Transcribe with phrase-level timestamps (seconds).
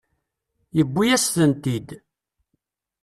[0.77, 1.89] Yuwi-asent-tent-id.